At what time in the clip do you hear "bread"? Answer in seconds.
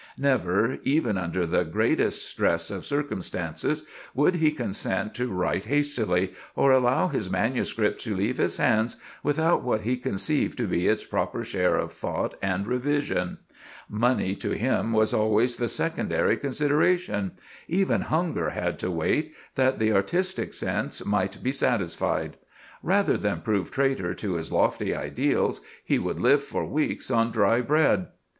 27.61-28.07